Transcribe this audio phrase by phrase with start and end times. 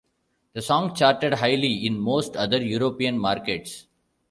[0.53, 3.85] The song charted highly in most other European markets.